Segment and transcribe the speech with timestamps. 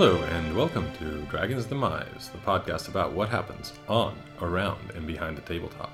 [0.00, 5.36] Hello, and welcome to Dragon's Demise, the podcast about what happens on, around, and behind
[5.36, 5.92] the tabletop.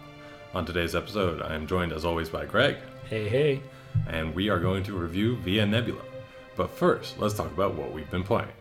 [0.54, 2.76] On today's episode, I am joined as always by Greg,
[3.10, 3.60] Hey, hey.
[4.06, 6.02] and we are going to review Via Nebula.
[6.54, 8.52] But first, let's talk about what we've been playing.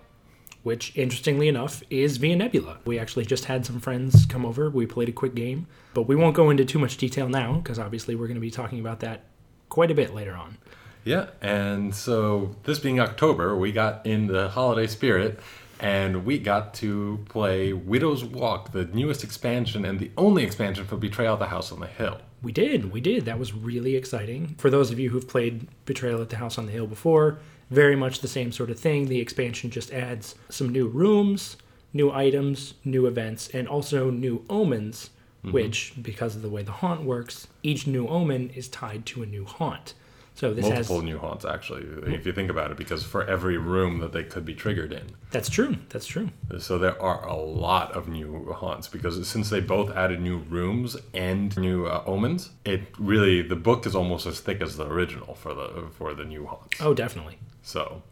[0.63, 2.79] Which, interestingly enough, is Via Nebula.
[2.83, 4.71] We actually just had some friends come over.
[4.71, 7.77] We played a quick game, but we won't go into too much detail now because
[7.77, 9.25] obviously we're going to be talking about that
[9.69, 10.57] quite a bit later on.
[11.05, 15.39] Yeah, and so this being October, we got in the holiday spirit
[15.79, 20.97] and we got to play Widow's Walk, the newest expansion and the only expansion for
[20.97, 22.19] Betrayal at the House on the Hill.
[22.41, 23.25] We did, we did.
[23.25, 24.55] That was really exciting.
[24.57, 27.37] For those of you who've played Betrayal at the House on the Hill before,
[27.69, 29.07] very much the same sort of thing.
[29.07, 31.57] The expansion just adds some new rooms,
[31.93, 35.11] new items, new events, and also new omens,
[35.43, 35.53] mm-hmm.
[35.53, 39.27] which, because of the way the haunt works, each new omen is tied to a
[39.27, 39.93] new haunt.
[40.35, 41.83] So this Multiple has new haunts, actually,
[42.13, 45.03] if you think about it, because for every room that they could be triggered in.
[45.31, 45.77] that's true.
[45.87, 46.29] That's true.
[46.59, 50.97] So there are a lot of new haunts because since they both added new rooms
[51.13, 55.35] and new uh, omens, it really the book is almost as thick as the original
[55.35, 56.81] for the for the new haunts.
[56.81, 57.37] Oh, definitely.
[57.63, 58.03] So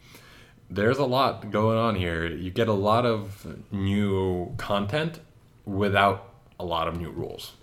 [0.69, 2.25] there's a lot going on here.
[2.25, 5.19] You get a lot of new content
[5.65, 7.53] without a lot of new rules.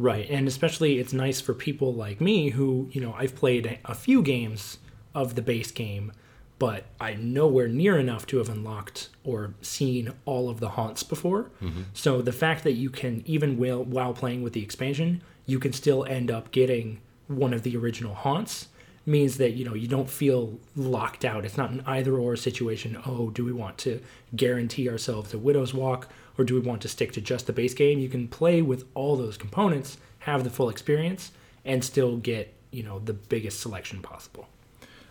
[0.00, 3.94] Right, and especially it's nice for people like me who, you know, I've played a
[3.94, 4.78] few games
[5.14, 6.12] of the base game,
[6.58, 11.50] but I'm nowhere near enough to have unlocked or seen all of the haunts before.
[11.60, 11.82] Mm-hmm.
[11.92, 15.74] So the fact that you can, even while, while playing with the expansion, you can
[15.74, 18.68] still end up getting one of the original haunts
[19.06, 21.44] means that you know you don't feel locked out.
[21.44, 23.00] It's not an either or situation.
[23.06, 24.00] Oh do we want to
[24.36, 27.74] guarantee ourselves a widow's walk or do we want to stick to just the base
[27.74, 27.98] game?
[27.98, 31.32] You can play with all those components have the full experience
[31.64, 34.48] and still get you know the biggest selection possible.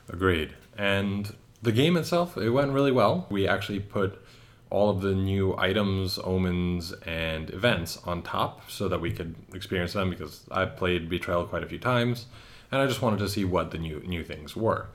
[0.08, 0.54] Agreed.
[0.78, 3.28] And the game itself, it went really well.
[3.30, 4.24] We actually put
[4.70, 9.94] all of the new items, omens, and events on top so that we could experience
[9.94, 12.28] them because I've played Betrayal quite a few times
[12.72, 14.88] and I just wanted to see what the new new things were.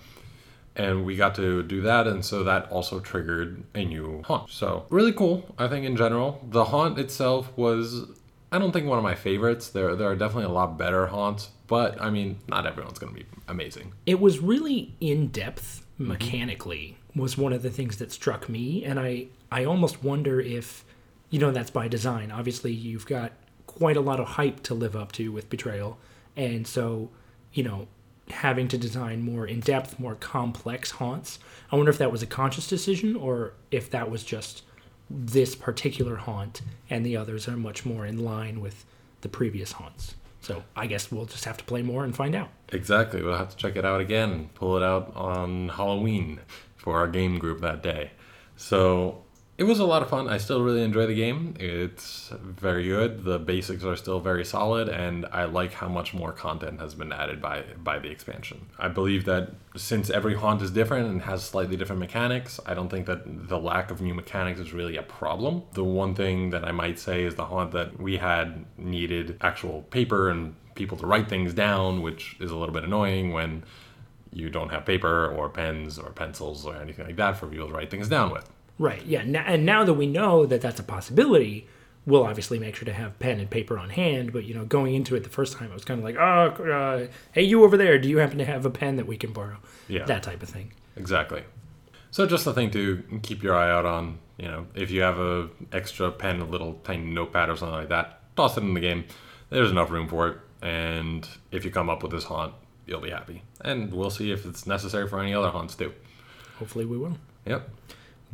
[0.76, 4.50] And we got to do that, and so that also triggered a new haunt.
[4.50, 6.44] So, really cool, I think, in general.
[6.50, 8.06] The haunt itself was,
[8.50, 9.68] I don't think one of my favorites.
[9.68, 13.20] There, there are definitely a lot better haunts, but I mean, not everyone's going to
[13.20, 13.92] be amazing.
[14.06, 16.08] it was really in depth mm-hmm.
[16.08, 20.84] mechanically was one of the things that struck me and i i almost wonder if
[21.30, 23.32] you know that's by design obviously you've got
[23.66, 25.98] quite a lot of hype to live up to with betrayal
[26.36, 27.10] and so
[27.54, 27.88] you know
[28.30, 31.38] having to design more in depth more complex haunts
[31.72, 34.62] i wonder if that was a conscious decision or if that was just
[35.10, 38.84] this particular haunt and the others are much more in line with
[39.20, 42.48] the previous haunts so i guess we'll just have to play more and find out
[42.72, 43.22] Exactly.
[43.22, 46.40] We'll have to check it out again, pull it out on Halloween
[46.76, 48.10] for our game group that day.
[48.56, 49.23] So
[49.56, 50.28] it was a lot of fun.
[50.28, 51.54] I still really enjoy the game.
[51.60, 53.22] It's very good.
[53.22, 57.12] The basics are still very solid, and I like how much more content has been
[57.12, 58.66] added by by the expansion.
[58.78, 62.88] I believe that since every haunt is different and has slightly different mechanics, I don't
[62.88, 65.62] think that the lack of new mechanics is really a problem.
[65.74, 69.82] The one thing that I might say is the haunt that we had needed actual
[69.82, 73.62] paper and people to write things down, which is a little bit annoying when
[74.32, 77.72] you don't have paper or pens or pencils or anything like that for people to
[77.72, 78.50] write things down with.
[78.78, 79.04] Right.
[79.04, 79.20] Yeah.
[79.20, 81.68] And now that we know that that's a possibility,
[82.06, 84.32] we'll obviously make sure to have pen and paper on hand.
[84.32, 86.64] But you know, going into it the first time, I was kind of like, oh,
[86.64, 89.32] uh, hey, you over there, do you happen to have a pen that we can
[89.32, 89.58] borrow?
[89.88, 90.04] Yeah.
[90.04, 90.72] That type of thing.
[90.96, 91.44] Exactly.
[92.10, 94.18] So just a thing to keep your eye out on.
[94.38, 97.88] You know, if you have a extra pen, a little tiny notepad or something like
[97.88, 99.04] that, toss it in the game.
[99.50, 102.54] There's enough room for it, and if you come up with this haunt,
[102.86, 103.42] you'll be happy.
[103.60, 105.92] And we'll see if it's necessary for any other haunts too.
[106.58, 107.16] Hopefully, we will.
[107.46, 107.68] Yep.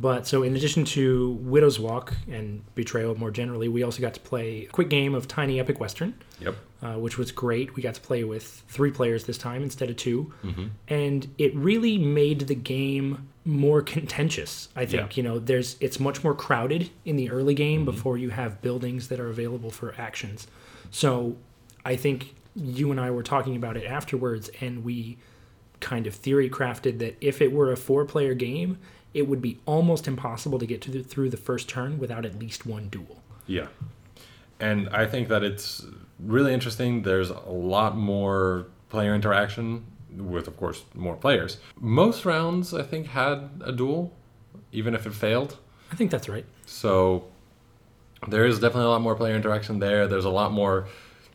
[0.01, 4.19] But so, in addition to Widow's Walk and Betrayal more generally, we also got to
[4.19, 6.13] play a quick game of Tiny Epic Western.
[6.39, 6.55] Yep.
[6.81, 7.75] uh, which was great.
[7.75, 10.33] We got to play with three players this time instead of 2
[10.87, 14.69] and it really made the game more contentious.
[14.75, 15.17] I think Yeah.
[15.17, 19.09] you know there's it's much more crowded in the early game before you have buildings
[19.09, 20.47] that are available for actions.
[20.89, 21.35] So
[21.85, 25.17] I think you and I were talking about it afterwards, and we
[25.79, 28.79] kind of theory crafted that if it were a four player game,
[29.13, 32.39] it would be almost impossible to get to the, through the first turn without at
[32.39, 33.21] least one duel.
[33.45, 33.67] Yeah.
[34.59, 35.85] And I think that it's
[36.19, 37.01] really interesting.
[37.01, 39.85] There's a lot more player interaction
[40.15, 41.57] with, of course, more players.
[41.79, 44.13] Most rounds, I think, had a duel,
[44.71, 45.57] even if it failed.
[45.91, 46.45] I think that's right.
[46.65, 47.25] So
[48.27, 50.07] there is definitely a lot more player interaction there.
[50.07, 50.87] There's a lot more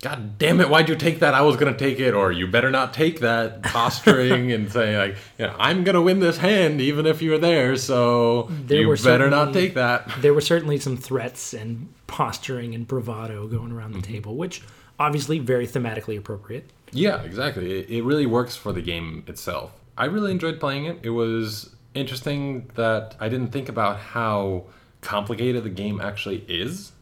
[0.02, 1.34] God damn it, why'd you take that?
[1.34, 5.16] I was gonna take it, or you better not take that, posturing and saying like,
[5.38, 8.96] you know, I'm gonna win this hand even if you're there, so There you were
[8.96, 10.08] better not take that.
[10.20, 14.12] there were certainly some threats and posturing and bravado going around the mm-hmm.
[14.12, 14.62] table, which
[14.98, 16.70] obviously very thematically appropriate.
[16.92, 17.80] Yeah, exactly.
[17.80, 19.72] It, it really works for the game itself.
[19.98, 21.00] I really enjoyed playing it.
[21.02, 24.64] It was interesting that I didn't think about how
[25.00, 26.92] complicated the game actually is.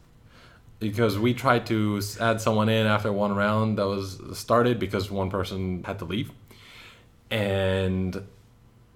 [0.79, 5.29] Because we tried to add someone in after one round that was started because one
[5.29, 6.31] person had to leave.
[7.31, 8.27] And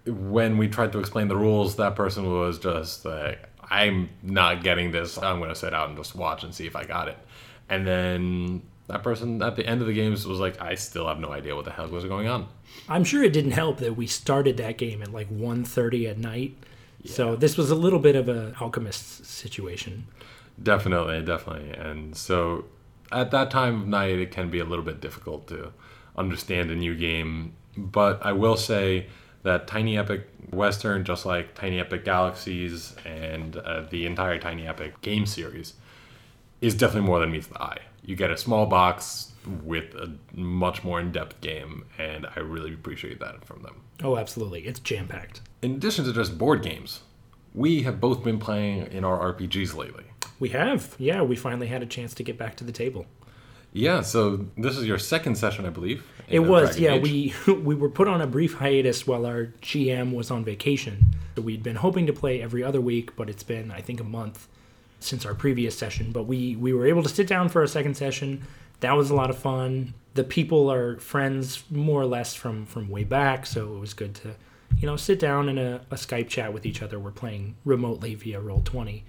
[0.06, 4.92] when we tried to explain the rules, that person was just like, I'm not getting
[4.92, 5.18] this.
[5.18, 7.18] I'm going to sit out and just watch and see if I got it.
[7.70, 11.20] And then that person at the end of the games was like, I still have
[11.20, 12.48] no idea what the hell was going on.
[12.88, 16.56] I'm sure it didn't help that we started that game at like 1.30 at night.
[17.06, 20.08] So this was a little bit of a alchemist situation.
[20.62, 21.72] Definitely, definitely.
[21.72, 22.66] And so
[23.12, 25.72] at that time of night, it can be a little bit difficult to
[26.18, 27.54] understand a new game.
[27.78, 29.08] But I will say
[29.44, 35.00] that Tiny Epic Western, just like Tiny Epic Galaxies and uh, the entire Tiny Epic
[35.02, 35.74] game series,
[36.62, 37.80] is definitely more than meets the eye.
[38.04, 39.32] You get a small box
[39.64, 43.82] with a much more in depth game, and I really appreciate that from them.
[44.04, 44.66] Oh, absolutely.
[44.66, 45.42] It's jam packed.
[45.62, 47.02] In addition to just board games,
[47.54, 50.06] we have both been playing in our RPGs lately.
[50.40, 50.96] We have.
[50.98, 53.06] Yeah, we finally had a chance to get back to the table.
[53.72, 56.04] Yeah, so this is your second session, I believe.
[56.28, 56.94] It was, Dragon yeah.
[56.94, 57.48] Age.
[57.48, 61.16] We we were put on a brief hiatus while our GM was on vacation.
[61.36, 64.04] So we'd been hoping to play every other week, but it's been I think a
[64.04, 64.48] month
[65.00, 66.12] since our previous session.
[66.12, 68.46] But we we were able to sit down for a second session.
[68.80, 69.94] That was a lot of fun.
[70.14, 74.16] The people are friends more or less from from way back, so it was good
[74.16, 74.36] to
[74.78, 77.00] you know sit down in a, a Skype chat with each other.
[77.00, 79.06] We're playing remotely via Roll Twenty,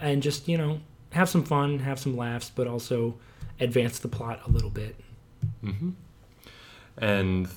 [0.00, 0.80] and just you know
[1.10, 3.14] have some fun, have some laughs, but also
[3.60, 4.96] advance the plot a little bit.
[5.64, 5.90] Mm-hmm.
[6.98, 7.48] And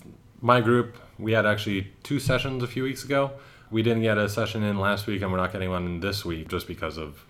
[0.42, 3.32] my group, we had actually two sessions a few weeks ago.
[3.70, 6.26] We didn't get a session in last week, and we're not getting one in this
[6.26, 7.26] week just because of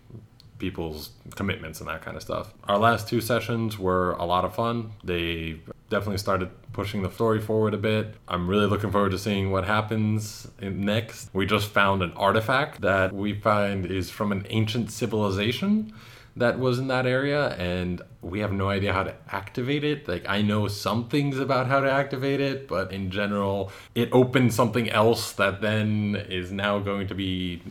[0.57, 2.53] people's commitments and that kind of stuff.
[2.65, 4.91] Our last two sessions were a lot of fun.
[5.03, 5.59] They
[5.91, 8.15] definitely started pushing the story forward a bit.
[8.27, 11.29] I'm really looking forward to seeing what happens next.
[11.33, 15.93] We just found an artifact that we find is from an ancient civilization
[16.35, 20.23] that was in that area and we have no idea how to activate it like
[20.29, 24.89] i know some things about how to activate it but in general it opens something
[24.91, 27.61] else that then is now going to be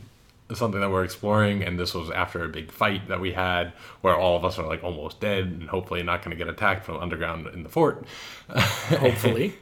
[0.59, 4.17] something that we're exploring and this was after a big fight that we had where
[4.17, 6.97] all of us are like almost dead and hopefully not going to get attacked from
[6.99, 8.05] underground in the fort
[8.49, 9.55] Hopefully.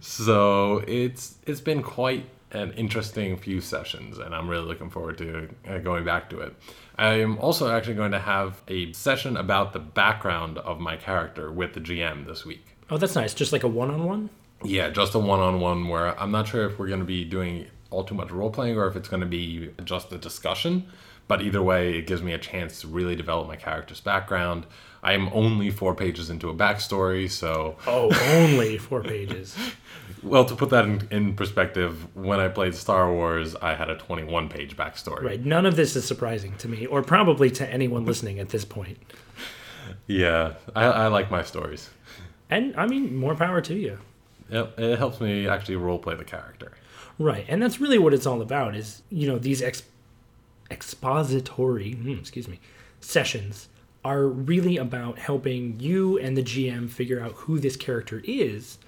[0.00, 5.48] so it's it's been quite an interesting few sessions and i'm really looking forward to
[5.68, 6.54] uh, going back to it
[6.96, 11.74] i'm also actually going to have a session about the background of my character with
[11.74, 13.34] the gm this week Oh, that's nice.
[13.34, 14.30] Just like a one-on-one.
[14.64, 18.04] yeah just a one-on-one where i'm not sure if we're going to be doing all
[18.04, 20.86] too much role playing or if it's going to be just a discussion
[21.26, 24.66] but either way it gives me a chance to really develop my character's background
[25.02, 29.56] i am only four pages into a backstory so Oh, only four pages.
[30.22, 33.94] Well, to put that in, in perspective, when I played Star Wars, I had a
[33.94, 35.22] 21 page backstory.
[35.22, 35.44] Right.
[35.44, 38.98] None of this is surprising to me, or probably to anyone listening at this point.
[40.08, 41.90] Yeah, I, I like my stories.
[42.50, 43.98] And I mean, more power to you.
[44.50, 46.72] It, it helps me actually roleplay the character.
[47.18, 47.44] Right.
[47.48, 49.82] And that's really what it's all about is, you know, these ex-
[50.70, 52.60] expository, hmm, excuse me,
[53.00, 53.68] sessions
[54.04, 58.78] are really about helping you and the GM figure out who this character is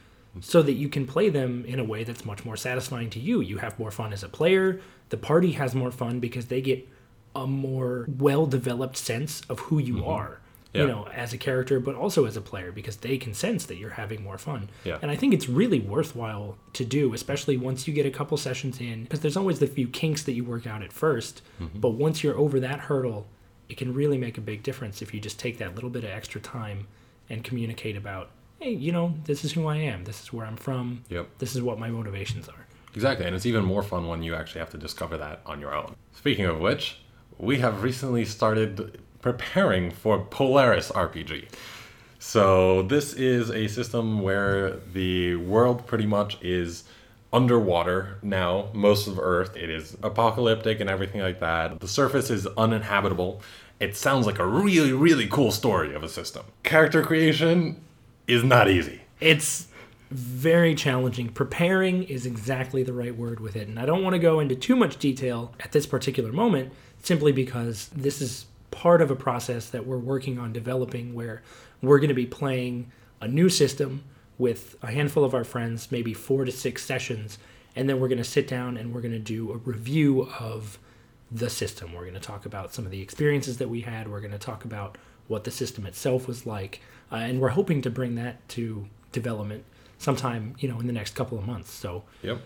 [0.40, 3.40] so that you can play them in a way that's much more satisfying to you.
[3.40, 6.88] You have more fun as a player, the party has more fun because they get
[7.34, 10.39] a more well-developed sense of who you are.
[10.72, 13.76] You know, as a character, but also as a player, because they can sense that
[13.76, 14.70] you're having more fun.
[14.84, 14.98] Yeah.
[15.02, 18.80] And I think it's really worthwhile to do, especially once you get a couple sessions
[18.80, 21.78] in, because there's always the few kinks that you work out at 1st mm-hmm.
[21.80, 23.26] But once you're over that hurdle,
[23.68, 26.10] it can really make a big difference if you just take that little bit of
[26.10, 26.86] extra time
[27.28, 30.56] and communicate about, hey, you know, this is who I am, this is where I'm
[30.56, 31.28] from, Yep.
[31.38, 32.66] this is what my motivations are.
[32.94, 35.74] Exactly, and it's even more fun when you actually have to discover that on your
[35.74, 35.94] own.
[36.12, 36.98] Speaking of which,
[37.38, 41.48] we have recently started preparing for Polaris RPG.
[42.18, 46.84] So, this is a system where the world pretty much is
[47.32, 49.56] underwater now, most of Earth.
[49.56, 51.80] It is apocalyptic and everything like that.
[51.80, 53.40] The surface is uninhabitable.
[53.78, 56.44] It sounds like a really, really cool story of a system.
[56.62, 57.80] Character creation
[58.26, 59.00] is not easy.
[59.20, 59.68] It's
[60.10, 61.28] very challenging.
[61.28, 63.68] Preparing is exactly the right word with it.
[63.68, 66.72] And I don't want to go into too much detail at this particular moment
[67.02, 71.42] simply because this is part of a process that we're working on developing where
[71.82, 74.04] we're going to be playing a new system
[74.38, 77.38] with a handful of our friends, maybe four to six sessions,
[77.76, 80.78] and then we're going to sit down and we're going to do a review of
[81.30, 81.92] the system.
[81.92, 84.08] We're going to talk about some of the experiences that we had.
[84.10, 84.98] We're going to talk about
[85.28, 86.80] what the system itself was like,
[87.12, 89.64] uh, and we're hoping to bring that to development
[89.98, 91.70] sometime, you know, in the next couple of months.
[91.70, 92.40] So Yep.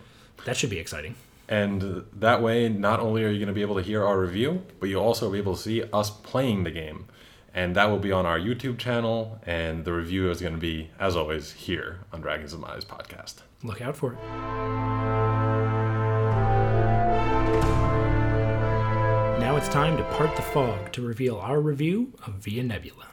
[0.44, 1.14] that should be exciting.
[1.48, 4.62] And that way, not only are you going to be able to hear our review,
[4.80, 7.06] but you'll also be able to see us playing the game.
[7.52, 10.90] And that will be on our YouTube channel, and the review is going to be,
[10.98, 13.42] as always, here on Dragon's Demise podcast.
[13.62, 14.18] Look out for it.
[19.38, 23.06] Now it's time to part the fog to reveal our review of Via Nebula.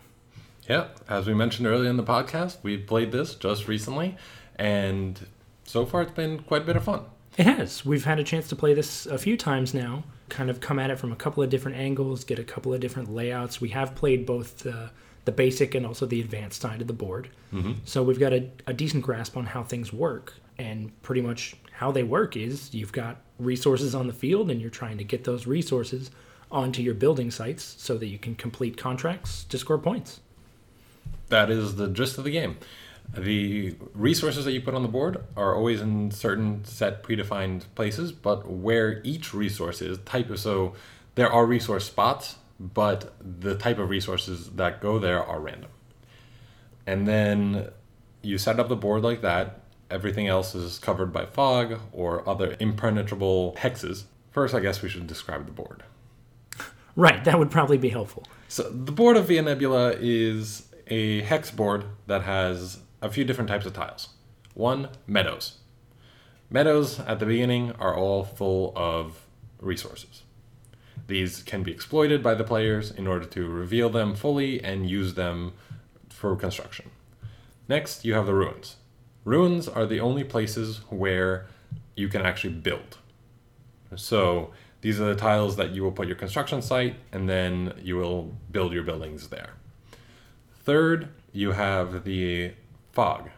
[0.68, 4.18] Yeah, as we mentioned earlier in the podcast, we played this just recently,
[4.56, 5.28] and
[5.66, 7.04] so far it's been quite a bit of fun.
[7.38, 7.86] It has.
[7.86, 10.90] We've had a chance to play this a few times now, kind of come at
[10.90, 13.62] it from a couple of different angles, get a couple of different layouts.
[13.62, 14.92] We have played both the,
[15.26, 17.30] the basic and also the advanced side of the board.
[17.54, 17.74] Mm-hmm.
[17.86, 20.34] So we've got a, a decent grasp on how things work.
[20.58, 24.70] And pretty much how they work is you've got resources on the field and you're
[24.70, 26.12] trying to get those resources
[26.52, 30.20] onto your building sites so that you can complete contracts to score points.
[31.30, 32.58] That is the gist of the game.
[33.13, 38.12] The resources that you put on the board are always in certain set predefined places,
[38.12, 40.74] but where each resource is type of so
[41.15, 45.72] there are resource spots, but the type of resources that go there are random.
[46.88, 47.70] And then
[48.22, 49.62] you set up the board like that.
[49.89, 54.03] Everything else is covered by fog or other impenetrable hexes.
[54.32, 55.84] First, I guess we should describe the board.
[56.96, 58.25] Right, that would probably be helpful.
[58.48, 63.50] So the board of Via Nebula is a hex board that has a few different
[63.50, 64.10] types of tiles.
[64.53, 65.60] One, meadows.
[66.50, 69.25] Meadows at the beginning are all full of
[69.60, 70.24] resources.
[71.08, 75.15] These can be exploited by the players in order to reveal them fully and use
[75.15, 75.53] them
[76.10, 76.91] for construction.
[77.67, 78.75] Next, you have the ruins.
[79.24, 81.48] Ruins are the only places where
[81.96, 82.98] you can actually build.
[83.96, 87.98] So these are the tiles that you will put your construction site and then you
[87.98, 89.51] will build your buildings there.
[90.63, 92.53] Third, you have the
[92.91, 93.29] fog.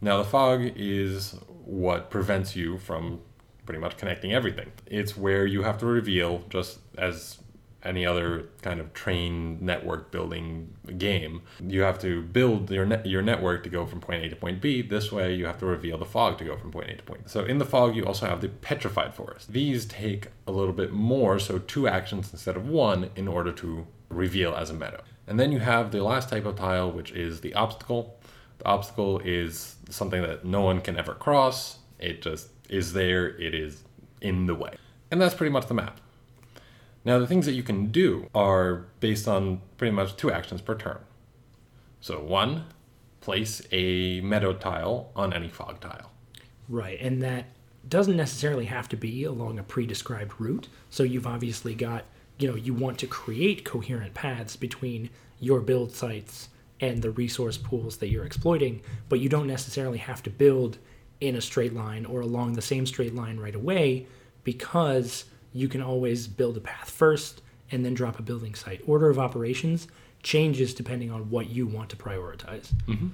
[0.00, 3.20] Now, the fog is what prevents you from
[3.66, 4.72] pretty much connecting everything.
[4.86, 7.38] It's where you have to reveal, just as
[7.84, 13.22] any other kind of train network building game, you have to build your net, your
[13.22, 14.82] network to go from point A to point B.
[14.82, 17.24] This way, you have to reveal the fog to go from point A to point.
[17.24, 17.30] B.
[17.30, 19.52] So in the fog, you also have the petrified forest.
[19.52, 23.86] These take a little bit more, so two actions instead of one, in order to
[24.08, 25.02] reveal as a meadow.
[25.26, 28.17] And then you have the last type of tile, which is the obstacle.
[28.64, 31.78] Obstacle is something that no one can ever cross.
[31.98, 33.28] It just is there.
[33.40, 33.84] It is
[34.20, 34.74] in the way.
[35.10, 36.00] And that's pretty much the map.
[37.04, 40.74] Now, the things that you can do are based on pretty much two actions per
[40.74, 40.98] turn.
[42.00, 42.66] So, one,
[43.20, 46.10] place a meadow tile on any fog tile.
[46.68, 47.46] Right, and that
[47.88, 50.68] doesn't necessarily have to be along a pre-described route.
[50.90, 52.04] So you've obviously got,
[52.38, 55.10] you know, you want to create coherent paths between
[55.40, 56.48] your build sites
[56.80, 60.78] and the resource pools that you're exploiting, but you don't necessarily have to build
[61.20, 64.06] in a straight line or along the same straight line right away
[64.44, 68.80] because you can always build a path first and then drop a building site.
[68.86, 69.88] Order of operations
[70.22, 72.72] changes depending on what you want to prioritize.
[72.86, 73.08] Mm-hmm.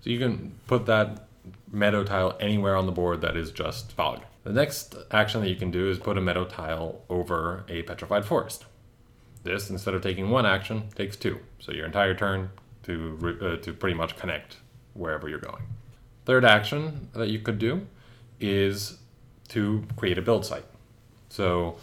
[0.00, 1.26] So you can put that
[1.72, 4.22] meadow tile anywhere on the board that is just fog.
[4.44, 8.24] The next action that you can do is put a meadow tile over a petrified
[8.24, 8.64] forest.
[9.42, 11.40] This, instead of taking one action, takes two.
[11.58, 12.50] So your entire turn
[12.88, 14.56] to uh, to pretty much connect
[14.94, 15.62] wherever you're going.
[16.24, 17.86] Third action that you could do
[18.40, 18.98] is
[19.48, 20.66] to create a build site.
[21.28, 21.76] So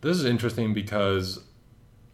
[0.00, 1.40] this is interesting because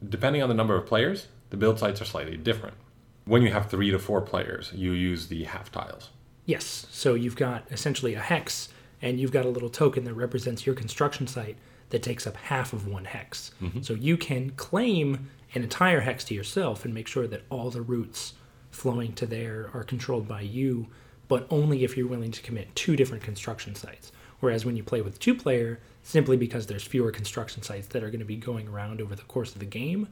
[0.08, 2.76] depending on the number of players, the build sites are slightly different.
[3.24, 6.10] When you have three to four players, you use the half tiles.
[6.46, 6.86] Yes.
[6.90, 8.70] So you've got essentially a hex,
[9.02, 11.56] and you've got a little token that represents your construction site
[11.90, 13.52] that takes up half of one hex.
[13.62, 13.82] Mm-hmm.
[13.82, 17.82] So you can claim an entire hex to yourself and make sure that all the
[17.82, 18.34] routes
[18.70, 20.88] flowing to there are controlled by you,
[21.26, 24.12] but only if you're willing to commit two different construction sites.
[24.40, 28.10] Whereas when you play with two player, simply because there's fewer construction sites that are
[28.10, 30.08] going to be going around over the course of the game,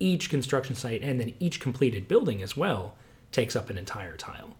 [0.00, 2.94] each construction site and then each completed building as well
[3.32, 4.56] takes up an entire tile.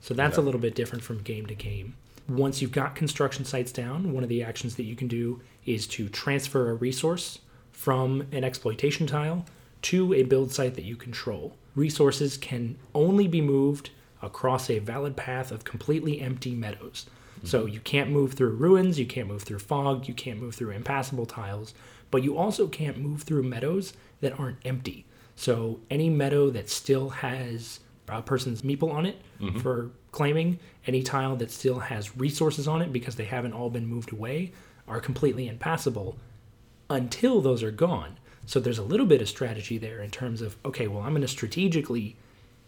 [0.00, 1.94] So that's a little bit different from game to game.
[2.28, 5.86] Once you've got construction sites down, one of the actions that you can do is
[5.86, 7.40] to transfer a resource
[7.72, 9.44] from an exploitation tile
[9.82, 11.56] to a build site that you control.
[11.74, 13.90] Resources can only be moved
[14.22, 17.06] across a valid path of completely empty meadows.
[17.44, 17.74] So mm-hmm.
[17.74, 21.26] you can't move through ruins, you can't move through fog, you can't move through impassable
[21.26, 21.74] tiles,
[22.10, 25.06] but you also can't move through meadows that aren't empty.
[25.34, 29.58] So any meadow that still has a person's meeple on it mm-hmm.
[29.58, 33.86] for claiming, any tile that still has resources on it because they haven't all been
[33.86, 34.52] moved away,
[34.86, 36.16] are completely impassable
[36.88, 38.18] until those are gone.
[38.46, 41.22] So there's a little bit of strategy there in terms of okay, well, I'm going
[41.22, 42.16] to strategically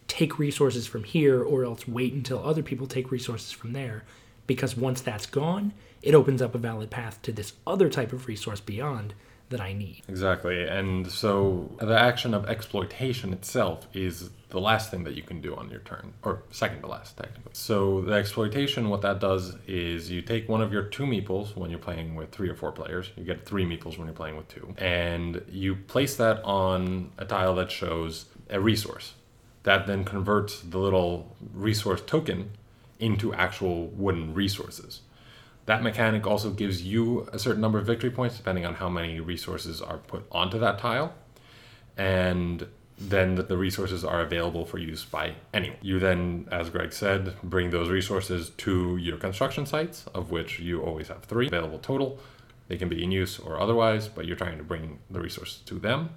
[0.09, 4.05] take resources from here or else wait until other people take resources from there
[4.47, 5.73] because once that's gone,
[6.03, 9.15] it opens up a valid path to this other type of resource beyond
[9.55, 10.03] that I need.
[10.09, 10.67] Exactly.
[10.67, 15.55] And so the action of exploitation itself is the last thing that you can do
[15.55, 17.53] on your turn, or second to last, technically.
[17.53, 21.71] So the exploitation, what that does is you take one of your two meeples when
[21.71, 23.11] you're playing with three or four players.
[23.17, 24.75] You get three meeples when you're playing with two.
[24.77, 29.15] And you place that on a tile that shows a resource.
[29.63, 32.51] That then converts the little resource token
[32.99, 35.01] into actual wooden resources.
[35.67, 39.21] That mechanic also gives you a certain number of victory points depending on how many
[39.21, 41.15] resources are put onto that tile.
[41.97, 42.67] And
[42.99, 45.79] then the resources are available for use by anyone.
[45.83, 50.83] You then, as Greg said, bring those resources to your construction sites, of which you
[50.83, 52.21] always have three available total.
[52.69, 55.79] They can be in use or otherwise, but you're trying to bring the resources to
[55.79, 56.11] them.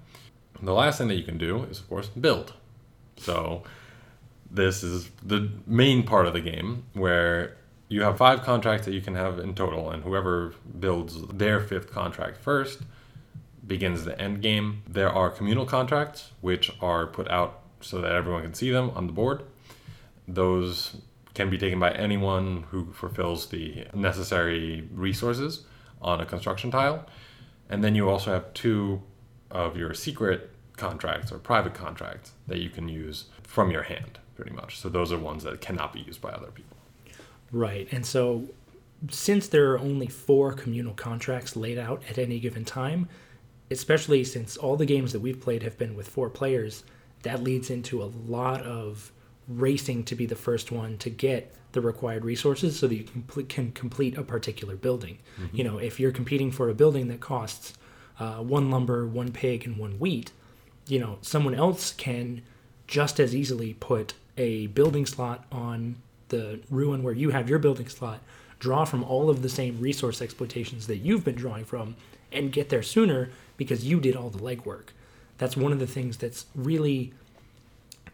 [0.62, 2.54] The last thing that you can do is, of course, build.
[3.18, 3.64] So,
[4.50, 7.58] this is the main part of the game where
[7.90, 11.92] you have five contracts that you can have in total, and whoever builds their fifth
[11.92, 12.82] contract first
[13.66, 14.84] begins the end game.
[14.88, 19.08] There are communal contracts, which are put out so that everyone can see them on
[19.08, 19.44] the board.
[20.28, 20.98] Those
[21.34, 25.64] can be taken by anyone who fulfills the necessary resources
[26.02, 27.06] on a construction tile.
[27.70, 29.02] And then you also have two
[29.52, 34.52] of your secret contracts or private contracts that you can use from your hand, pretty
[34.52, 34.80] much.
[34.80, 36.67] So those are ones that cannot be used by other people.
[37.52, 37.88] Right.
[37.92, 38.46] And so,
[39.10, 43.08] since there are only four communal contracts laid out at any given time,
[43.70, 46.84] especially since all the games that we've played have been with four players,
[47.24, 49.12] that leads into a lot of
[49.48, 53.22] racing to be the first one to get the required resources so that you can,
[53.22, 55.20] complete, can complete a particular building.
[55.54, 57.74] You know, if you're competing for a building that costs
[58.20, 60.32] uh, one lumber, one pig, and one wheat,
[60.88, 62.42] you know, someone else can
[62.88, 65.98] just as easily put a building slot on
[66.30, 68.22] the ruin where you have your building slot,
[68.60, 71.96] draw from all of the same resource exploitations that you've been drawing from,
[72.32, 74.90] and get there sooner because you did all the legwork.
[75.38, 77.14] That's one of the things that's really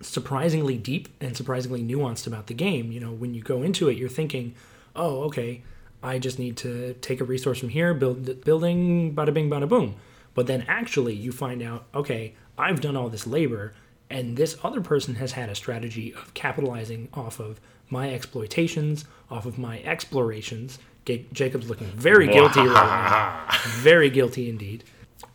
[0.02, 2.92] surprisingly deep and surprisingly nuanced about the game.
[2.92, 4.54] You know, when you go into it, you're thinking,
[4.96, 5.62] oh, okay,
[6.02, 9.68] I just need to take a resource from here, build the building, bada bing, bada
[9.68, 9.96] boom.
[10.36, 13.74] But then actually, you find out, okay, I've done all this labor,
[14.14, 19.48] and this other person has had a strategy of capitalizing off of my exploitations, off
[19.48, 20.78] of my explorations.
[21.06, 23.58] Jacob's looking very guilty right now.
[23.82, 24.86] Very guilty indeed.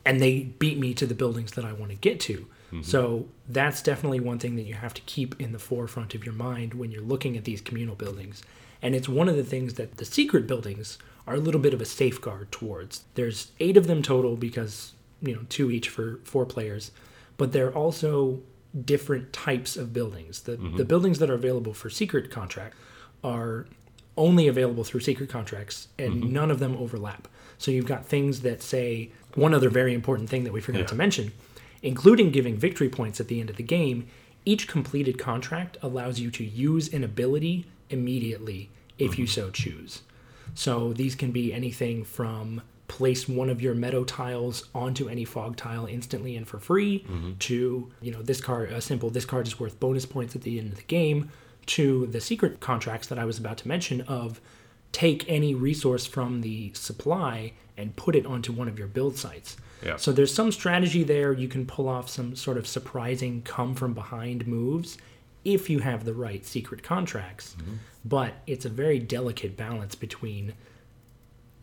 [0.06, 2.46] And they beat me to the buildings that I want to get to.
[2.72, 2.82] Mm-hmm.
[2.82, 6.32] So that's definitely one thing that you have to keep in the forefront of your
[6.32, 8.42] mind when you're looking at these communal buildings.
[8.80, 11.82] And it's one of the things that the secret buildings are a little bit of
[11.82, 13.02] a safeguard towards.
[13.14, 16.92] There's eight of them total because, you know, two each for four players,
[17.36, 18.40] but they're also
[18.84, 20.42] different types of buildings.
[20.42, 20.82] The, the mm-hmm.
[20.84, 22.76] buildings that are available for secret contract
[23.24, 23.66] are
[24.16, 26.32] only available through secret contracts and mm-hmm.
[26.32, 27.28] none of them overlap.
[27.56, 30.86] So you've got things that say one other very important thing that we forgot Yeah.
[30.86, 31.32] to mention,
[31.82, 34.06] including giving victory points at the end of the game.
[34.44, 39.40] Each completed contract allows you to use an ability immediately if you mm-hmm.
[39.40, 40.02] so choose.
[40.54, 45.56] So these can be anything from place one of your meadow tiles onto any fog
[45.56, 47.32] tile instantly and for free mm-hmm.
[47.38, 50.58] to, you know, this card, a simple this card is worth bonus points at the
[50.58, 51.30] end of the game
[51.66, 54.40] to the secret contracts that I was about to mention of
[54.90, 59.56] take any resource from the supply and put it onto one of your build sites.
[59.84, 59.96] Yeah.
[59.96, 61.32] So there's some strategy there.
[61.32, 64.98] You can pull off some sort of surprising come from behind moves
[65.44, 67.54] if you have the right secret contracts.
[67.58, 67.74] Mm-hmm.
[68.04, 70.54] But it's a very delicate balance between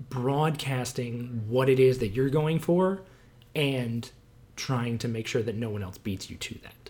[0.10, 3.02] broadcasting what it is that you're going for
[3.54, 4.12] and
[4.56, 6.90] trying to make sure that no one else beats you to that.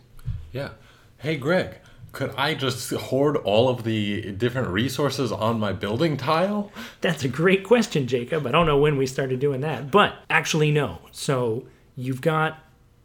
[0.51, 0.69] Yeah.
[1.17, 1.77] Hey, Greg,
[2.11, 6.71] could I just hoard all of the different resources on my building tile?
[7.01, 8.47] That's a great question, Jacob.
[8.47, 10.99] I don't know when we started doing that, but actually, no.
[11.11, 11.65] So
[11.95, 12.59] you've got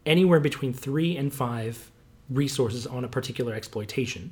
[0.05, 1.91] anywhere between three and five
[2.29, 4.31] resources on a particular exploitation,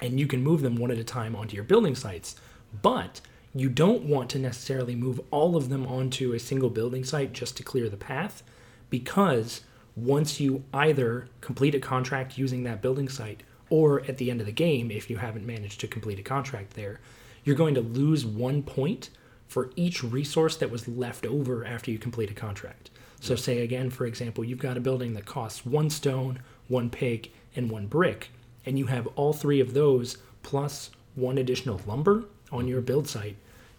[0.00, 2.36] and you can move them one at a time onto your building sites.
[2.82, 3.20] But
[3.60, 7.56] you don't want to necessarily move all of them onto a single building site just
[7.56, 8.42] to clear the path,
[8.90, 9.62] because
[9.96, 14.46] once you either complete a contract using that building site, or at the end of
[14.46, 17.00] the game, if you haven't managed to complete a contract there,
[17.44, 19.10] you're going to lose one point
[19.46, 22.90] for each resource that was left over after you complete a contract.
[23.20, 27.32] So, say again, for example, you've got a building that costs one stone, one pig,
[27.56, 28.30] and one brick,
[28.64, 32.68] and you have all three of those plus one additional lumber on mm-hmm.
[32.68, 33.36] your build site.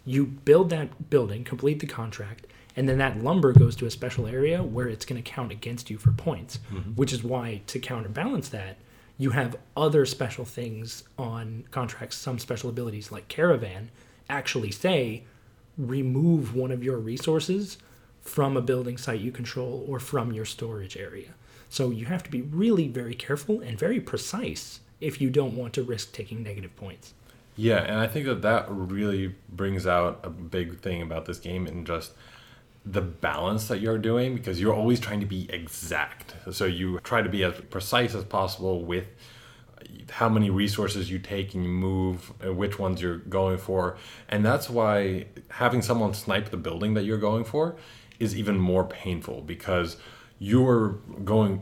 [0.09, 4.25] You build that building, complete the contract, and then that lumber goes to a special
[4.25, 6.93] area where it's going to count against you for points, mm-hmm.
[6.95, 8.77] which is why to counterbalance that,
[9.19, 13.91] you have other special things on contracts, some special abilities like Caravan
[14.27, 15.25] actually say
[15.77, 17.77] remove one of your resources
[18.19, 21.35] from a building site you control or from your storage area.
[21.69, 25.73] So you have to be really very careful and very precise if you don't want
[25.73, 27.13] to risk taking negative points.
[27.55, 31.67] Yeah, and I think that that really brings out a big thing about this game
[31.67, 32.13] and just
[32.85, 36.35] the balance that you're doing because you're always trying to be exact.
[36.51, 39.07] So you try to be as precise as possible with
[40.09, 43.97] how many resources you take and you move, uh, which ones you're going for.
[44.27, 47.75] And that's why having someone snipe the building that you're going for
[48.19, 49.97] is even more painful because
[50.39, 50.89] you were
[51.23, 51.61] going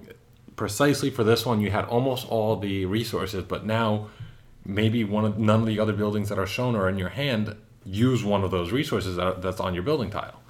[0.56, 1.62] precisely for this one.
[1.62, 4.10] You had almost all the resources, but now
[4.68, 7.56] maybe one of none of the other buildings that are shown are in your hand
[7.84, 10.42] use one of those resources that, that's on your building tile.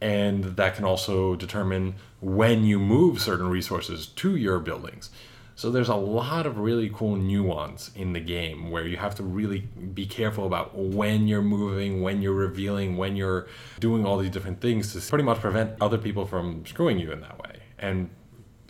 [0.00, 5.10] And that can also determine when you move certain resources to your buildings.
[5.56, 9.24] So there's a lot of really cool nuance in the game where you have to
[9.24, 13.48] really be careful about when you're moving when you're revealing when you're
[13.80, 17.20] doing all these different things to pretty much prevent other people from screwing you in
[17.22, 18.08] that way and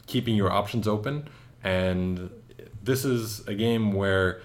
[0.06, 1.28] keeping your options open.
[1.62, 2.30] And
[2.82, 4.40] this is a game where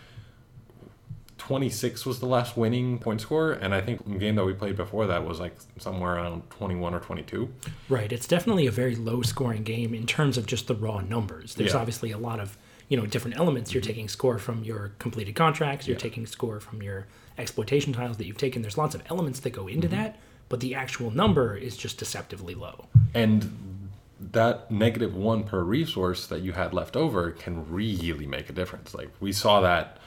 [1.48, 4.78] 26 was the last winning point score, and I think the game that we played
[4.78, 7.50] before that was like somewhere around 21 or 22.
[7.90, 8.12] Right.
[8.14, 11.56] It's definitely a very low scoring game in terms of just the raw numbers.
[11.56, 11.80] There's Yeah.
[11.80, 13.74] obviously a lot of, you know, different elements.
[13.74, 13.88] You're mm-hmm.
[13.90, 16.02] taking score from your completed contracts, you're Yeah.
[16.02, 18.62] taking score from your exploitation tiles that you've taken.
[18.62, 19.98] There's lots of elements that go into mm-hmm.
[19.98, 22.86] that, but the actual number is just deceptively low.
[23.14, 23.90] And
[24.32, 28.94] that negative one per resource that you had left over can really make a difference.
[28.94, 29.98] Like we saw that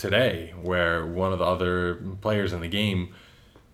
[0.00, 3.14] today, where one of the other players in the game,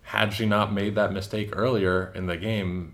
[0.03, 2.93] had she not made that mistake earlier in the game,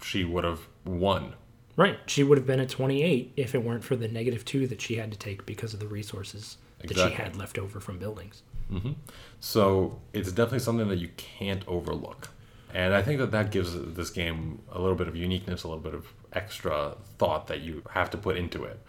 [0.00, 1.34] she would have won.
[1.76, 1.98] Right.
[2.06, 4.96] She would have been at 28 if it weren't for the negative two that she
[4.96, 8.42] had to take because of the resources that she had left over from buildings.
[8.70, 8.92] Mm-hmm.
[9.40, 12.30] So it's definitely something that you can't overlook.
[12.72, 15.82] And I think that that gives this game a little bit of uniqueness, a little
[15.82, 18.80] bit of extra thought that you have to put into it.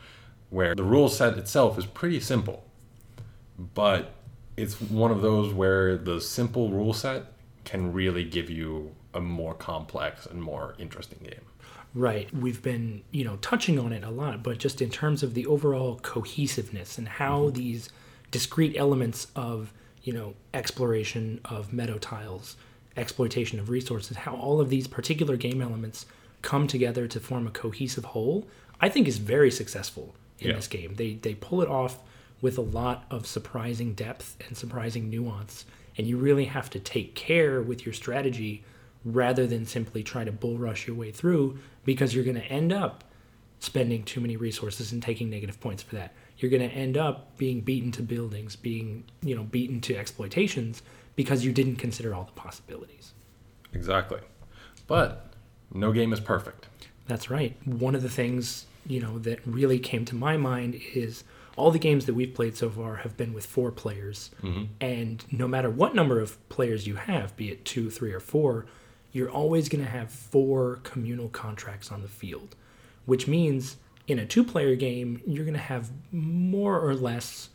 [0.50, 2.64] Where the rule set itself is pretty simple,
[3.58, 4.14] but
[4.58, 7.26] it's one of those where the simple rule set
[7.64, 11.46] can really give you a more complex and more interesting game.
[11.94, 12.34] Right.
[12.36, 15.46] We've been, you know, touching on it a lot, but just in terms of the
[15.46, 17.56] overall cohesiveness and how mm-hmm.
[17.56, 17.90] these
[18.32, 19.72] discrete elements of,
[20.04, 22.58] you know, exploration of meadow tiles,
[22.98, 26.06] exploitation of resources, how all of these particular game elements
[26.42, 28.46] come together to form a cohesive whole,
[28.82, 30.56] I think is very successful in Yeah.
[30.56, 30.96] this game.
[30.96, 32.00] They they pull it off
[32.46, 35.66] with a lot of surprising depth and surprising nuance,
[35.98, 38.64] and you really have to take care with your strategy
[39.04, 42.72] rather than simply try to bull rush your way through because you're going to end
[42.72, 43.04] up
[43.60, 46.14] spending too many resources and taking negative points for that.
[46.38, 50.84] You're going to end up being beaten to buildings, being, you know, beaten to exploitations
[51.16, 53.14] because you didn't consider all the possibilities.
[53.74, 54.20] Exactly.
[54.86, 55.34] But
[55.74, 56.68] no game is perfect.
[57.08, 57.58] That's right.
[57.66, 61.24] One of the things, you know, that really came to my mind is
[61.56, 64.32] all the games that we've played so far have been with four players.
[64.44, 64.64] Mm-hmm.
[64.82, 68.66] And no matter what number of players you have, be it two, three, or four,
[69.12, 72.56] you're always going to have four communal contracts on the field,
[73.06, 77.50] which means in a two player game, you're going to have more or less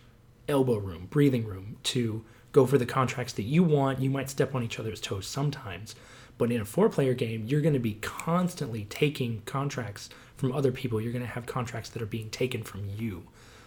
[0.49, 4.01] elbow room, breathing room to go for the contracts that you want.
[4.01, 5.95] You might step on each other's toes sometimes,
[6.39, 10.73] but in a four player game, you're going to be constantly taking contracts from other
[10.73, 11.01] people.
[11.01, 13.25] You're going to have contracts that are being taken from you.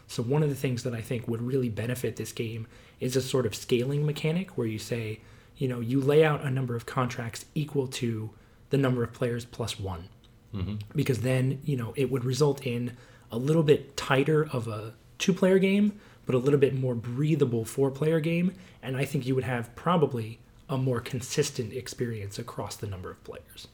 [0.08, 2.68] So, one of the things that I think would really benefit this game
[3.00, 5.20] is a sort of scaling mechanic where you say,
[5.58, 8.32] you know, you lay out a number of contracts equal to
[8.70, 10.10] the number of players plus one.
[10.54, 10.76] Mm-hmm.
[10.96, 12.98] Because then you know it would result in
[13.32, 17.66] a little bit tighter of a two player game but a little bit more breathable
[17.66, 18.54] four player game.
[18.82, 20.39] And i think you would have probably
[20.70, 23.68] a more consistent experience across the number of players.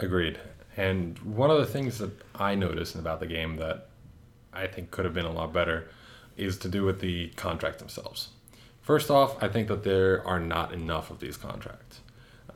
[0.00, 0.38] Agreed.
[0.76, 3.87] And one of the things that I noticed about the game that
[4.58, 5.88] I think could have been a lot better
[6.36, 8.28] is to do with the contracts themselves.
[8.80, 12.00] First off, I think that there are not enough of these contracts.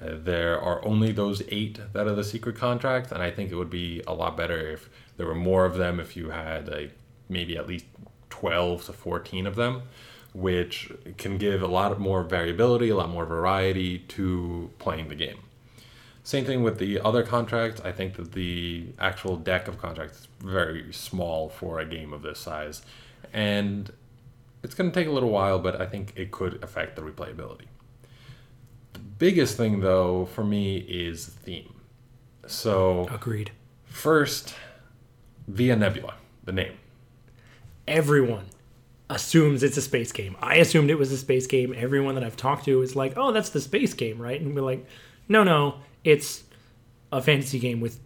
[0.01, 3.57] Uh, there are only those eight that are the secret contracts, and I think it
[3.57, 6.93] would be a lot better if there were more of them, if you had like
[7.29, 7.85] maybe at least
[8.31, 9.83] 12 to 14 of them,
[10.33, 15.39] which can give a lot more variability, a lot more variety to playing the game.
[16.25, 17.81] Same thing with the other contracts.
[17.81, 22.23] I think that the actual deck of contracts is very small for a game of
[22.23, 22.83] this size.
[23.33, 23.91] And
[24.63, 27.67] it's going to take a little while, but I think it could affect the replayability.
[28.93, 31.75] The biggest thing, though, for me is theme.
[32.47, 33.51] So, Agreed.
[33.85, 34.55] first,
[35.49, 36.75] Via Nebula, the name.
[37.89, 38.45] Everyone
[39.11, 40.37] assumes it's a space game.
[40.41, 41.75] I assumed it was a space game.
[41.77, 44.63] Everyone that I've talked to is like, "Oh, that's the space game, right?" And we're
[44.63, 44.87] like,
[45.29, 46.45] "No, no, it's
[47.11, 48.01] a fantasy game with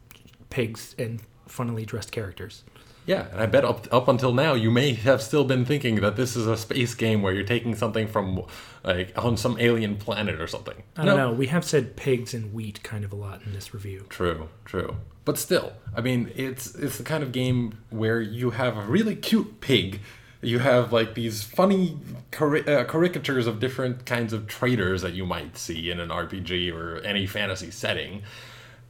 [0.51, 2.65] pigs and funnily dressed characters."
[3.07, 6.17] Yeah, and I bet up, up until now you may have still been thinking that
[6.17, 8.43] this is a space game where you're taking something from
[8.83, 10.83] like on some alien planet or something.
[10.97, 11.33] I don't know.
[11.33, 14.07] We have said pigs and wheat kind of a lot in this review.
[14.09, 14.97] True, true.
[15.25, 19.15] But still, I mean, it's it's the kind of game where you have a really
[19.15, 20.01] cute pig.
[20.42, 21.99] You have like these funny
[22.31, 26.72] cari- uh, caricatures of different kinds of traders that you might see in an RPG
[26.72, 28.22] or any fantasy setting,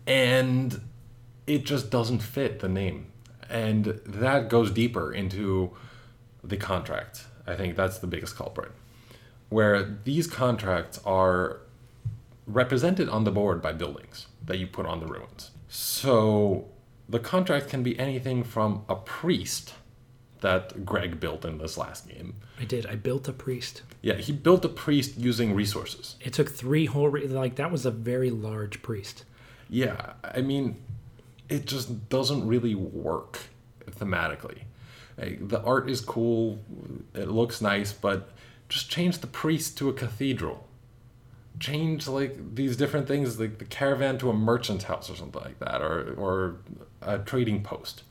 [0.07, 0.81] and
[1.47, 3.13] it just doesn't fit the name.
[3.49, 5.71] And that goes deeper into
[6.43, 7.25] the contract.
[7.47, 8.73] I think that's the biggest culprit.
[9.49, 11.61] Where these contracts are
[12.47, 15.51] represented on the board by buildings that you put on the ruins.
[15.69, 16.69] So
[17.09, 19.75] the contract can be anything from a priest
[20.41, 22.35] that Greg built in this last game.
[22.61, 22.87] I did.
[22.87, 23.83] I built a priest.
[24.03, 26.17] Yeah, he built a priest using resources.
[26.21, 29.25] It took three whole re- like that was a very large priest.
[29.69, 30.77] Yeah, I mean,
[31.49, 33.39] it just doesn't really work
[33.91, 34.63] thematically.
[35.19, 36.59] Like, the art is cool,
[37.15, 38.31] it looks nice, but
[38.69, 40.67] just change the priest to a cathedral.
[41.59, 45.59] Change like these different things, like the caravan to a merchant's house or something like
[45.61, 46.57] that, or or
[47.01, 48.03] a trading post,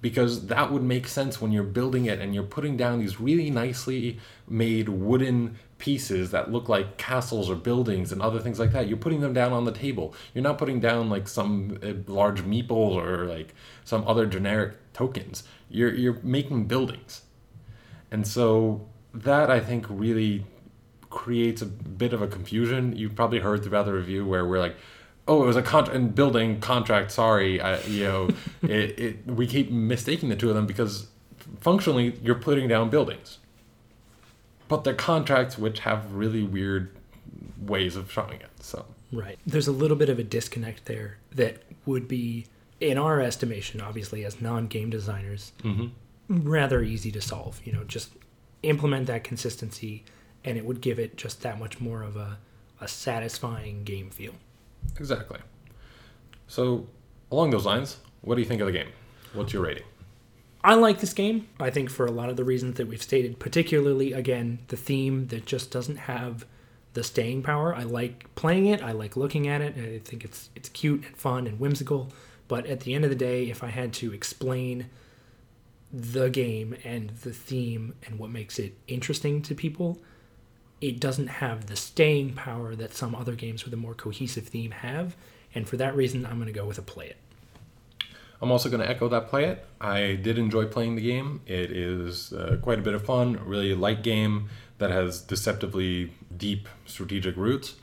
[0.00, 3.50] because that would make sense when you're building it and you're putting down these really
[3.50, 8.88] nicely made wooden pieces that look like castles or buildings and other things like that.
[8.88, 10.14] You're putting them down on the table.
[10.34, 15.42] You're not putting down like some uh, large meeples or like some other generic tokens.
[15.68, 17.22] You're you're making buildings,
[18.10, 20.44] and so that I think really
[21.08, 22.96] creates a bit of a confusion.
[22.96, 24.76] You've probably heard throughout the review where we're like,
[25.30, 28.28] "Oh, it was a contract and building contract." Sorry, I, you know,
[28.62, 31.06] it, it we keep mistaking the two of them because
[31.60, 33.38] functionally you're putting down buildings,
[34.68, 36.94] but they're contracts which have really weird
[37.60, 38.50] ways of showing it.
[38.60, 39.38] So Right.
[39.46, 42.46] There's a little bit of a disconnect there that would be,
[42.80, 46.48] in our estimation, obviously as non-game designers, mm-hmm.
[46.48, 47.60] rather easy to solve.
[47.64, 48.10] You know, just
[48.62, 50.04] implement that consistency,
[50.44, 52.38] and it would give it just that much more of a,
[52.80, 54.34] a satisfying game feel.
[54.98, 55.38] Exactly.
[56.46, 56.86] So
[57.30, 58.88] along those lines, what do you think of the game?
[59.32, 59.84] What's your rating?
[60.62, 61.48] I like this game.
[61.58, 65.28] I think for a lot of the reasons that we've stated, particularly again the theme
[65.28, 66.44] that just doesn't have
[66.92, 67.74] the staying power.
[67.74, 68.82] I like playing it.
[68.82, 69.76] I like looking at it.
[69.78, 72.12] I think it's it's cute and fun and whimsical.
[72.48, 74.90] But at the end of the day, if I had to explain
[75.92, 79.98] the game and the theme and what makes it interesting to people,
[80.80, 84.70] it doesn't have the staying power that some other games with a more cohesive theme
[84.70, 85.16] have.
[85.54, 87.16] And for that reason, I'm going to go with a play it.
[88.42, 89.66] I'm also going to echo that play it.
[89.80, 91.42] I did enjoy playing the game.
[91.46, 96.66] It is uh, quite a bit of fun, really light game that has deceptively deep
[96.86, 97.74] strategic roots.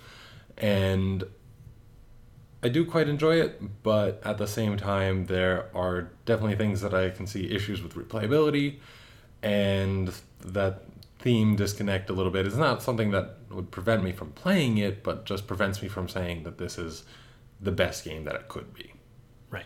[0.58, 1.24] And
[2.64, 6.94] I do quite enjoy it, but at the same time, there are definitely things that
[6.94, 8.78] I can see issues with replayability
[9.44, 10.12] and
[10.44, 10.87] that
[11.20, 12.46] theme disconnect a little bit.
[12.46, 16.08] It's not something that would prevent me from playing it, but just prevents me from
[16.08, 17.04] saying that this is
[17.60, 18.94] the best game that it could be.
[19.50, 19.66] Right.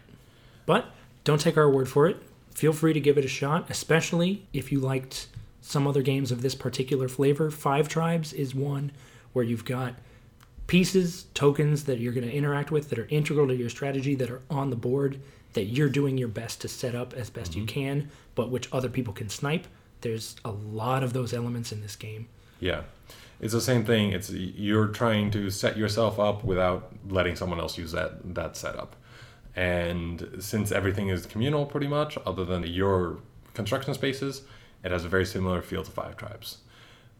[0.66, 0.86] But
[1.24, 2.18] don't take our word for it.
[2.54, 5.28] Feel free to give it a shot, especially if you liked
[5.62, 7.52] some other games of this particular flavor.
[7.52, 8.92] Five Tribes is one
[9.34, 9.96] where you've got
[10.68, 14.30] pieces, tokens that you're going to interact with that are integral to your strategy that
[14.30, 15.20] are on the board
[15.54, 17.74] that you're doing your best to set up as best you mm-hmm.
[17.74, 19.68] can, but which other people can snipe.
[20.02, 22.28] There's a lot of those elements in this game.
[22.60, 22.84] Yeah.
[23.40, 24.12] It's the same thing.
[24.12, 28.96] It's you're trying to set yourself up without letting someone else use that that setup.
[29.56, 33.18] And since everything is communal pretty much, other than your
[33.54, 34.44] construction spaces,
[34.84, 36.60] it has a very similar feel to Five Tribes.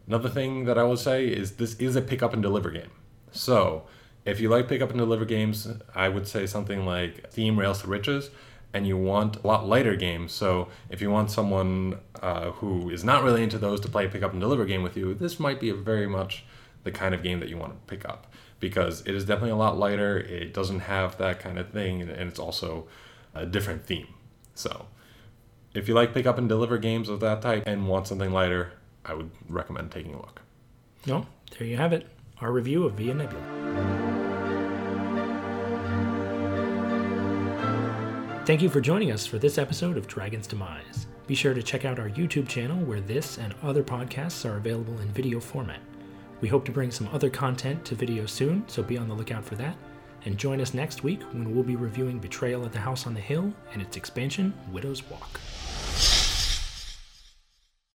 [0.06, 2.90] Another thing that I will say is this is a pick up and deliver game.
[3.32, 3.84] So
[4.24, 7.82] if you like pick up and deliver games, I would say something like Steam Rails
[7.82, 8.30] to Riches,
[8.74, 10.32] and you want a lot lighter games.
[10.32, 14.08] So if you want someone uh, who is not really into those to play a
[14.08, 16.44] pick up and deliver game with you, this might be a very much
[16.84, 19.56] the kind of game that you want to pick up because it is definitely a
[19.56, 20.18] lot lighter.
[20.18, 22.86] It doesn't have that kind of thing, and it's also
[23.34, 24.08] a different theme.
[24.54, 24.86] So
[25.74, 28.72] if you like pick up and deliver games of that type and want something lighter,
[29.04, 30.42] I would recommend taking a look.
[31.06, 31.26] No,
[31.58, 32.06] there you have it.
[32.40, 34.01] Our review of Via Nebula.
[38.44, 41.06] Thank you for joining us for this episode of Dragon's Demise.
[41.28, 44.98] Be sure to check out our YouTube channel where this and other podcasts are available
[44.98, 45.78] in video format.
[46.40, 49.44] We hope to bring some other content to video soon, so be on the lookout
[49.44, 49.76] for that.
[50.24, 53.20] And join us next week when we'll be reviewing Betrayal at the House on the
[53.20, 55.38] Hill and its expansion, Widow's Walk.